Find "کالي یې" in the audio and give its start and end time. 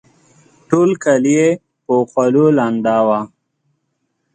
1.03-1.47